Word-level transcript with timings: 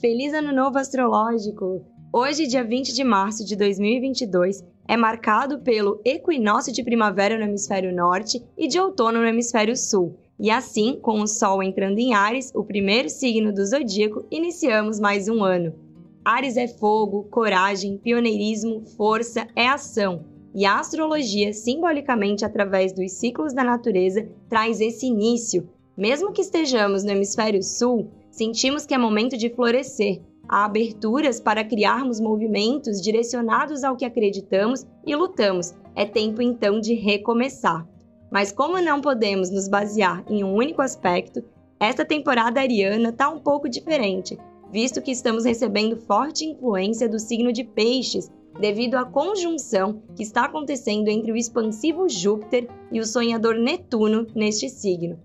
Feliz 0.00 0.32
Ano 0.34 0.52
Novo 0.52 0.78
Astrológico! 0.78 1.84
Hoje, 2.12 2.46
dia 2.46 2.64
20 2.64 2.92
de 2.92 3.04
março 3.04 3.44
de 3.44 3.54
2022, 3.54 4.64
é 4.88 4.96
marcado 4.96 5.60
pelo 5.60 6.00
equinócio 6.04 6.72
de 6.72 6.82
primavera 6.82 7.38
no 7.38 7.44
hemisfério 7.44 7.94
norte 7.94 8.42
e 8.58 8.66
de 8.66 8.80
outono 8.80 9.20
no 9.20 9.26
hemisfério 9.26 9.76
sul. 9.76 10.18
E 10.38 10.50
assim, 10.50 10.98
com 11.00 11.20
o 11.20 11.28
Sol 11.28 11.62
entrando 11.62 11.98
em 11.98 12.12
Ares, 12.12 12.50
o 12.54 12.64
primeiro 12.64 13.08
signo 13.08 13.52
do 13.52 13.64
zodíaco, 13.64 14.26
iniciamos 14.30 14.98
mais 14.98 15.28
um 15.28 15.44
ano. 15.44 15.74
Ares 16.24 16.56
é 16.56 16.66
fogo, 16.66 17.24
coragem, 17.30 17.98
pioneirismo, 17.98 18.84
força, 18.96 19.46
é 19.54 19.68
ação. 19.68 20.24
E 20.54 20.66
a 20.66 20.80
astrologia, 20.80 21.52
simbolicamente 21.52 22.44
através 22.44 22.92
dos 22.92 23.12
ciclos 23.12 23.54
da 23.54 23.62
natureza, 23.62 24.28
traz 24.48 24.80
esse 24.80 25.06
início. 25.06 25.68
Mesmo 25.96 26.32
que 26.32 26.42
estejamos 26.42 27.04
no 27.04 27.10
hemisfério 27.10 27.62
sul, 27.62 28.10
sentimos 28.32 28.84
que 28.84 28.94
é 28.94 28.98
momento 28.98 29.36
de 29.36 29.50
florescer. 29.50 30.20
Há 30.48 30.64
aberturas 30.64 31.38
para 31.38 31.64
criarmos 31.64 32.18
movimentos 32.18 33.00
direcionados 33.00 33.84
ao 33.84 33.94
que 33.94 34.04
acreditamos 34.04 34.84
e 35.06 35.14
lutamos. 35.14 35.74
É 35.94 36.04
tempo 36.04 36.42
então 36.42 36.80
de 36.80 36.94
recomeçar. 36.94 37.86
Mas 38.30 38.50
como 38.50 38.80
não 38.80 39.00
podemos 39.00 39.50
nos 39.50 39.68
basear 39.68 40.24
em 40.28 40.42
um 40.42 40.54
único 40.54 40.80
aspecto, 40.80 41.44
esta 41.78 42.04
temporada 42.04 42.60
ariana 42.60 43.10
está 43.10 43.28
um 43.28 43.38
pouco 43.38 43.68
diferente, 43.68 44.38
visto 44.72 45.02
que 45.02 45.10
estamos 45.10 45.44
recebendo 45.44 45.96
forte 45.96 46.46
influência 46.46 47.08
do 47.08 47.18
signo 47.18 47.52
de 47.52 47.62
Peixes, 47.62 48.30
devido 48.58 48.94
à 48.94 49.04
conjunção 49.04 50.02
que 50.16 50.22
está 50.22 50.44
acontecendo 50.44 51.08
entre 51.08 51.30
o 51.32 51.36
expansivo 51.36 52.08
Júpiter 52.08 52.68
e 52.90 53.00
o 53.00 53.06
sonhador 53.06 53.56
Netuno 53.56 54.26
neste 54.34 54.68
signo. 54.68 55.18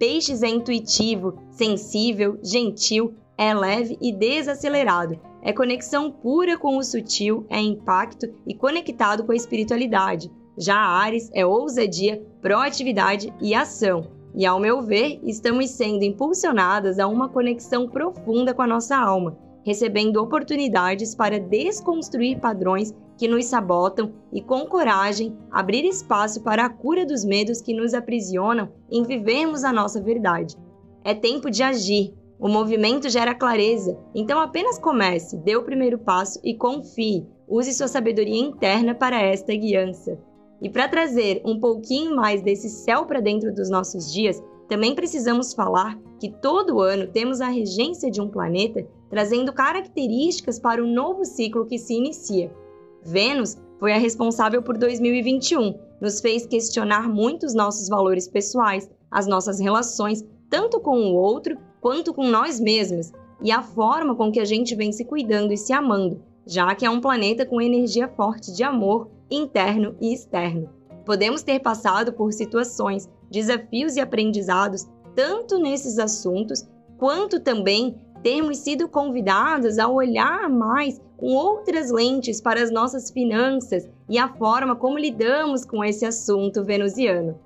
Peixes 0.00 0.42
é 0.42 0.48
intuitivo, 0.48 1.38
sensível, 1.50 2.38
gentil, 2.42 3.12
é 3.36 3.52
leve 3.52 3.98
e 4.00 4.10
desacelerado. 4.10 5.20
É 5.42 5.52
conexão 5.52 6.10
pura 6.10 6.56
com 6.56 6.78
o 6.78 6.82
sutil, 6.82 7.44
é 7.50 7.60
impacto 7.60 8.26
e 8.46 8.54
conectado 8.54 9.24
com 9.24 9.32
a 9.32 9.36
espiritualidade. 9.36 10.32
Já 10.56 10.74
Ares 10.74 11.30
é 11.34 11.44
ousadia, 11.44 12.26
proatividade 12.40 13.30
e 13.42 13.54
ação. 13.54 14.06
E 14.34 14.46
ao 14.46 14.58
meu 14.58 14.80
ver, 14.80 15.20
estamos 15.22 15.68
sendo 15.68 16.02
impulsionadas 16.02 16.98
a 16.98 17.06
uma 17.06 17.28
conexão 17.28 17.86
profunda 17.86 18.54
com 18.54 18.62
a 18.62 18.66
nossa 18.66 18.96
alma, 18.96 19.36
recebendo 19.64 20.16
oportunidades 20.22 21.14
para 21.14 21.38
desconstruir 21.38 22.40
padrões 22.40 22.94
que 23.18 23.28
nos 23.28 23.44
sabotam 23.46 24.12
e, 24.32 24.40
com 24.40 24.66
coragem, 24.66 25.36
abrir 25.50 25.84
espaço 25.84 26.42
para 26.42 26.64
a 26.64 26.70
cura 26.70 27.04
dos 27.04 27.24
medos 27.24 27.60
que 27.60 27.74
nos 27.74 27.92
aprisionam 27.92 28.72
em 28.90 29.02
vivermos 29.02 29.62
a 29.62 29.72
nossa 29.72 30.00
verdade. 30.00 30.56
É 31.04 31.14
tempo 31.14 31.50
de 31.50 31.62
agir. 31.62 32.14
O 32.38 32.48
movimento 32.48 33.10
gera 33.10 33.34
clareza, 33.34 33.98
então 34.14 34.40
apenas 34.40 34.78
comece, 34.78 35.36
dê 35.36 35.56
o 35.56 35.62
primeiro 35.62 35.98
passo 35.98 36.40
e 36.42 36.54
confie. 36.54 37.26
Use 37.46 37.74
sua 37.74 37.86
sabedoria 37.86 38.40
interna 38.40 38.94
para 38.94 39.20
esta 39.20 39.54
guiança. 39.54 40.18
E 40.62 40.70
para 40.70 40.88
trazer 40.88 41.42
um 41.44 41.60
pouquinho 41.60 42.16
mais 42.16 42.40
desse 42.40 42.70
céu 42.70 43.04
para 43.04 43.20
dentro 43.20 43.54
dos 43.54 43.68
nossos 43.68 44.10
dias, 44.10 44.42
também 44.70 44.94
precisamos 44.94 45.52
falar 45.52 45.98
que 46.20 46.30
todo 46.30 46.80
ano 46.80 47.08
temos 47.08 47.40
a 47.40 47.48
regência 47.48 48.08
de 48.08 48.20
um 48.20 48.28
planeta 48.28 48.86
trazendo 49.08 49.52
características 49.52 50.60
para 50.60 50.80
o 50.80 50.86
novo 50.86 51.24
ciclo 51.24 51.66
que 51.66 51.76
se 51.76 51.94
inicia. 51.94 52.54
Vênus 53.02 53.60
foi 53.80 53.92
a 53.92 53.98
responsável 53.98 54.62
por 54.62 54.78
2021, 54.78 55.74
nos 56.00 56.20
fez 56.20 56.46
questionar 56.46 57.08
muito 57.08 57.46
os 57.46 57.52
nossos 57.52 57.88
valores 57.88 58.28
pessoais, 58.28 58.88
as 59.10 59.26
nossas 59.26 59.58
relações, 59.58 60.24
tanto 60.48 60.78
com 60.78 61.00
o 61.00 61.16
outro 61.16 61.58
quanto 61.80 62.14
com 62.14 62.28
nós 62.28 62.60
mesmos, 62.60 63.10
e 63.42 63.50
a 63.50 63.62
forma 63.62 64.14
com 64.14 64.30
que 64.30 64.38
a 64.38 64.44
gente 64.44 64.76
vem 64.76 64.92
se 64.92 65.04
cuidando 65.04 65.52
e 65.52 65.56
se 65.56 65.72
amando, 65.72 66.22
já 66.46 66.76
que 66.76 66.86
é 66.86 66.90
um 66.90 67.00
planeta 67.00 67.44
com 67.44 67.60
energia 67.60 68.06
forte 68.06 68.52
de 68.52 68.62
amor 68.62 69.10
interno 69.28 69.96
e 70.00 70.14
externo. 70.14 70.70
Podemos 71.04 71.42
ter 71.42 71.58
passado 71.58 72.12
por 72.12 72.32
situações, 72.32 73.08
desafios 73.30 73.96
e 73.96 74.00
aprendizados 74.00 74.88
tanto 75.14 75.58
nesses 75.58 75.98
assuntos, 75.98 76.66
quanto 76.98 77.40
também 77.40 77.96
termos 78.22 78.58
sido 78.58 78.88
convidados 78.88 79.78
a 79.78 79.88
olhar 79.88 80.48
mais 80.48 81.00
com 81.16 81.34
outras 81.34 81.90
lentes 81.90 82.40
para 82.40 82.62
as 82.62 82.70
nossas 82.70 83.10
finanças 83.10 83.88
e 84.08 84.18
a 84.18 84.28
forma 84.28 84.74
como 84.74 84.98
lidamos 84.98 85.64
com 85.64 85.84
esse 85.84 86.04
assunto 86.04 86.64
venusiano. 86.64 87.38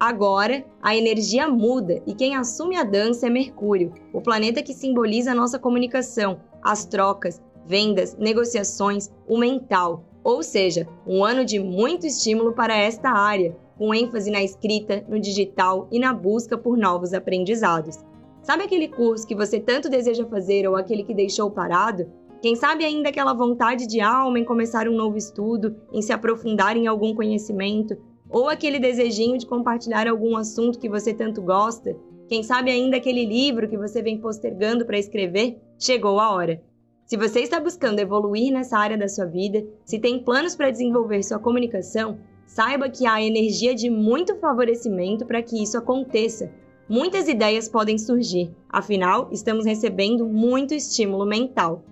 Agora, 0.00 0.64
a 0.80 0.96
energia 0.96 1.48
muda 1.48 2.00
e 2.06 2.14
quem 2.14 2.36
assume 2.36 2.76
a 2.76 2.84
dança 2.84 3.26
é 3.26 3.30
Mercúrio, 3.30 3.92
o 4.12 4.20
planeta 4.20 4.62
que 4.62 4.72
simboliza 4.72 5.32
a 5.32 5.34
nossa 5.34 5.58
comunicação, 5.58 6.40
as 6.62 6.84
trocas, 6.84 7.42
vendas, 7.66 8.16
negociações, 8.16 9.10
o 9.26 9.36
mental. 9.36 10.04
Ou 10.22 10.42
seja, 10.42 10.86
um 11.06 11.24
ano 11.24 11.44
de 11.44 11.58
muito 11.58 12.06
estímulo 12.06 12.52
para 12.52 12.76
esta 12.76 13.10
área, 13.10 13.56
com 13.78 13.94
ênfase 13.94 14.30
na 14.30 14.42
escrita, 14.42 15.04
no 15.08 15.20
digital 15.20 15.88
e 15.90 16.00
na 16.00 16.12
busca 16.12 16.58
por 16.58 16.76
novos 16.76 17.14
aprendizados. 17.14 17.96
Sabe 18.42 18.64
aquele 18.64 18.88
curso 18.88 19.26
que 19.26 19.34
você 19.34 19.60
tanto 19.60 19.88
deseja 19.88 20.26
fazer 20.26 20.68
ou 20.68 20.74
aquele 20.74 21.04
que 21.04 21.14
deixou 21.14 21.50
parado? 21.50 22.10
Quem 22.42 22.56
sabe 22.56 22.84
ainda 22.84 23.08
aquela 23.08 23.32
vontade 23.32 23.86
de 23.86 24.00
alma 24.00 24.38
em 24.38 24.44
começar 24.44 24.88
um 24.88 24.96
novo 24.96 25.16
estudo, 25.16 25.76
em 25.92 26.02
se 26.02 26.12
aprofundar 26.12 26.76
em 26.76 26.86
algum 26.86 27.14
conhecimento, 27.14 27.96
ou 28.28 28.48
aquele 28.48 28.78
desejinho 28.78 29.38
de 29.38 29.46
compartilhar 29.46 30.06
algum 30.06 30.36
assunto 30.36 30.78
que 30.78 30.88
você 30.88 31.14
tanto 31.14 31.40
gosta? 31.40 31.96
Quem 32.28 32.42
sabe 32.42 32.70
ainda 32.70 32.96
aquele 32.96 33.24
livro 33.24 33.68
que 33.68 33.76
você 33.76 34.02
vem 34.02 34.18
postergando 34.18 34.84
para 34.84 34.98
escrever? 34.98 35.58
Chegou 35.78 36.20
a 36.20 36.30
hora. 36.30 36.62
Se 37.06 37.16
você 37.16 37.40
está 37.40 37.58
buscando 37.58 38.00
evoluir 38.00 38.52
nessa 38.52 38.76
área 38.78 38.98
da 38.98 39.08
sua 39.08 39.24
vida, 39.24 39.64
se 39.84 39.98
tem 39.98 40.22
planos 40.22 40.54
para 40.54 40.70
desenvolver 40.70 41.22
sua 41.22 41.38
comunicação, 41.38 42.18
saiba 42.48 42.88
que 42.88 43.06
há 43.06 43.22
energia 43.22 43.72
de 43.74 43.88
muito 43.88 44.34
favorecimento 44.40 45.24
para 45.24 45.40
que 45.40 45.62
isso 45.62 45.78
aconteça 45.78 46.50
muitas 46.88 47.28
ideias 47.28 47.68
podem 47.68 47.98
surgir, 47.98 48.50
afinal, 48.68 49.28
estamos 49.30 49.66
recebendo 49.66 50.26
muito 50.26 50.74
estímulo 50.74 51.26
mental. 51.26 51.84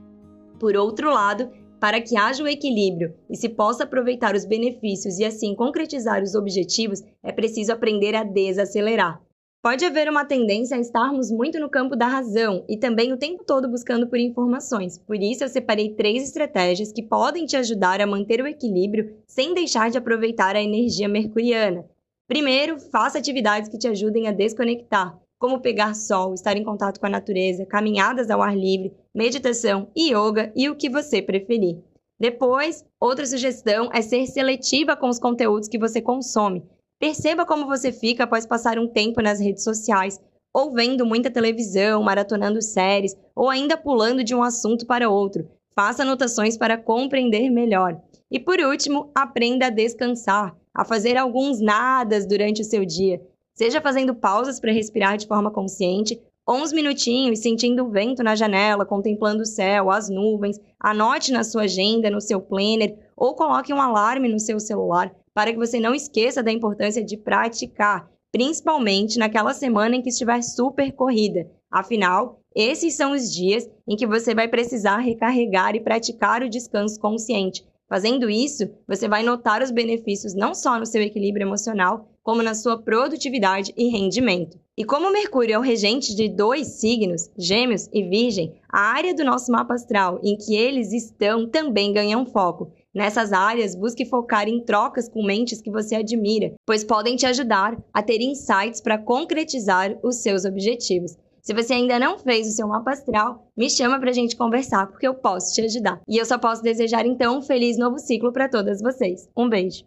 Por 0.59 0.75
outro 0.75 1.13
lado, 1.13 1.51
para 1.79 2.01
que 2.01 2.17
haja 2.17 2.43
o 2.43 2.49
equilíbrio 2.49 3.15
e 3.29 3.37
se 3.37 3.51
possa 3.51 3.85
aproveitar 3.85 4.35
os 4.35 4.47
benefícios 4.47 5.19
e 5.19 5.25
assim 5.25 5.55
concretizar 5.55 6.23
os 6.23 6.35
objetivos, 6.35 7.05
é 7.23 7.31
preciso 7.31 7.73
aprender 7.73 8.15
a 8.15 8.25
desacelerar. 8.25 9.21
Pode 9.67 9.85
haver 9.85 10.09
uma 10.09 10.25
tendência 10.25 10.77
a 10.77 10.81
estarmos 10.81 11.29
muito 11.29 11.59
no 11.59 11.69
campo 11.69 11.97
da 11.97 12.07
razão 12.07 12.65
e 12.69 12.79
também 12.79 13.13
o 13.13 13.17
tempo 13.17 13.43
todo 13.43 13.69
buscando 13.69 14.07
por 14.07 14.17
informações. 14.17 14.97
Por 14.97 15.17
isso, 15.17 15.43
eu 15.43 15.49
separei 15.49 15.93
três 15.93 16.23
estratégias 16.23 16.93
que 16.93 17.03
podem 17.03 17.47
te 17.47 17.57
ajudar 17.57 18.01
a 18.01 18.07
manter 18.07 18.41
o 18.41 18.47
equilíbrio 18.47 19.17
sem 19.27 19.55
deixar 19.55 19.91
de 19.91 19.99
aproveitar 19.99 20.55
a 20.55 20.63
energia 20.63 21.09
mercuriana. 21.09 21.85
Primeiro, 22.29 22.79
faça 22.79 23.19
atividades 23.19 23.69
que 23.69 23.77
te 23.77 23.89
ajudem 23.89 24.29
a 24.29 24.33
desconectar, 24.33 25.19
como 25.37 25.61
pegar 25.61 25.97
sol, 25.97 26.33
estar 26.33 26.57
em 26.57 26.63
contato 26.63 27.01
com 27.01 27.07
a 27.07 27.11
natureza, 27.11 27.67
caminhadas 27.67 28.31
ao 28.31 28.43
ar 28.43 28.57
livre, 28.57 28.95
meditação, 29.13 29.89
yoga 29.99 30.53
e 30.55 30.69
o 30.69 30.77
que 30.77 30.89
você 30.89 31.21
preferir. 31.21 31.83
Depois, 32.21 32.85
outra 33.01 33.27
sugestão 33.27 33.91
é 33.93 34.01
ser 34.01 34.29
seletiva 34.29 34.95
com 34.95 35.09
os 35.09 35.19
conteúdos 35.19 35.69
que 35.69 35.77
você 35.77 36.01
consome. 36.01 36.63
Perceba 36.99 37.45
como 37.45 37.67
você 37.67 37.93
fica 37.93 38.25
após 38.25 38.47
passar 38.47 38.79
um 38.79 38.89
tempo 38.89 39.21
nas 39.21 39.39
redes 39.39 39.63
sociais, 39.63 40.19
ou 40.53 40.73
vendo 40.73 41.05
muita 41.05 41.31
televisão, 41.31 42.03
maratonando 42.03 42.63
séries, 42.63 43.15
ou 43.35 43.51
ainda 43.51 43.77
pulando 43.77 44.25
de 44.25 44.35
um 44.35 44.43
assunto 44.43 44.87
para 44.87 45.11
outro. 45.11 45.47
Faça 45.75 46.03
anotações 46.03 46.57
para 46.57 46.79
compreender 46.79 47.51
melhor. 47.51 48.01
E 48.31 48.41
por 48.41 48.59
último, 48.61 49.11
aprenda 49.15 49.67
a 49.67 49.71
descansar 49.71 50.57
a 50.75 50.85
fazer 50.87 51.19
alguns 51.19 51.61
nadas 51.61 52.27
durante 52.27 52.63
o 52.63 52.65
seu 52.65 52.85
dia, 52.85 53.21
seja 53.55 53.81
fazendo 53.81 54.15
pausas 54.15 54.59
para 54.59 54.73
respirar 54.73 55.19
de 55.19 55.27
forma 55.27 55.51
consciente, 55.51 56.19
ou 56.47 56.57
uns 56.57 56.73
minutinhos 56.73 57.41
sentindo 57.41 57.85
o 57.85 57.91
vento 57.91 58.23
na 58.23 58.35
janela, 58.35 58.87
contemplando 58.87 59.43
o 59.43 59.47
céu, 59.47 59.91
as 59.91 60.09
nuvens. 60.09 60.59
Anote 60.81 61.33
na 61.33 61.45
sua 61.45 61.63
agenda, 61.63 62.09
no 62.09 62.21
seu 62.21 62.41
planner, 62.41 62.97
ou 63.15 63.35
coloque 63.35 63.73
um 63.75 63.81
alarme 63.83 64.29
no 64.29 64.39
seu 64.39 64.59
celular 64.59 65.15
para 65.37 65.53
que 65.53 65.59
você 65.59 65.79
não 65.79 65.95
esqueça 65.95 66.43
da 66.43 66.51
importância 66.51 67.05
de 67.05 67.15
praticar, 67.15 68.11
principalmente 68.33 69.19
naquela 69.19 69.53
semana 69.53 69.95
em 69.95 70.01
que 70.01 70.09
estiver 70.09 70.41
super 70.41 70.91
corrida. 70.93 71.47
Afinal, 71.71 72.41
esses 72.55 72.95
são 72.95 73.13
os 73.13 73.31
dias 73.31 73.69
em 73.87 73.97
que 73.97 74.07
você 74.07 74.35
vai 74.35 74.49
precisar 74.49 74.97
recarregar 74.97 75.77
e 75.77 75.81
praticar 75.81 76.43
o 76.43 76.49
descanso 76.49 76.99
consciente 76.99 77.67
Fazendo 77.89 78.29
isso, 78.29 78.69
você 78.87 79.07
vai 79.07 79.23
notar 79.23 79.63
os 79.63 79.71
benefícios 79.71 80.35
não 80.35 80.55
só 80.55 80.77
no 80.77 80.85
seu 80.85 81.01
equilíbrio 81.01 81.47
emocional, 81.47 82.09
como 82.21 82.43
na 82.43 82.53
sua 82.53 82.83
produtividade 82.83 83.73
e 83.77 83.89
rendimento. 83.89 84.59
E 84.77 84.85
como 84.85 85.13
Mercúrio 85.13 85.55
é 85.55 85.59
o 85.59 85.63
regente 85.63 86.15
de 86.15 86.29
dois 86.29 86.67
signos, 86.81 87.31
Gêmeos 87.39 87.89
e 87.93 88.03
Virgem, 88.03 88.61
a 88.69 88.81
área 88.81 89.15
do 89.15 89.25
nosso 89.25 89.53
mapa 89.53 89.75
astral 89.75 90.19
em 90.25 90.37
que 90.37 90.57
eles 90.57 90.93
estão 90.93 91.49
também 91.49 91.93
ganha 91.93 92.19
um 92.19 92.27
foco. 92.27 92.73
Nessas 92.97 93.31
áreas, 93.31 93.75
busque 93.75 94.07
focar 94.07 94.49
em 94.49 94.59
trocas 94.59 95.07
com 95.07 95.23
mentes 95.23 95.61
que 95.61 95.71
você 95.71 95.97
admira, 95.97 96.55
pois 96.65 96.83
podem 96.83 97.15
te 97.15 97.27
ajudar 97.27 97.77
a 97.93 98.03
ter 98.03 98.23
insights 98.23 98.81
para 98.81 98.97
concretizar 98.97 99.95
os 100.03 100.17
seus 100.23 100.47
objetivos. 100.47 101.15
Se 101.43 101.53
você 101.53 101.75
ainda 101.75 101.99
não 101.99 102.19
fez 102.19 102.49
o 102.49 102.53
seu 102.53 102.67
mapa 102.67 102.93
astral, 102.93 103.47
me 103.55 103.69
chama 103.69 104.01
pra 104.01 104.13
gente 104.13 104.35
conversar, 104.35 104.87
porque 104.87 105.07
eu 105.07 105.13
posso 105.13 105.53
te 105.53 105.61
ajudar. 105.61 106.01
E 106.09 106.17
eu 106.17 106.25
só 106.25 106.39
posso 106.39 106.63
desejar 106.63 107.05
então 107.05 107.37
um 107.37 107.43
feliz 107.43 107.77
novo 107.77 107.99
ciclo 107.99 108.33
para 108.33 108.49
todas 108.49 108.81
vocês. 108.81 109.29
Um 109.37 109.47
beijo! 109.47 109.85